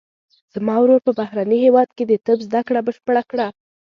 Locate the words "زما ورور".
0.53-0.99